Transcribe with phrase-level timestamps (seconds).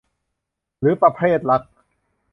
[0.79, 1.63] หรือประเภทรัก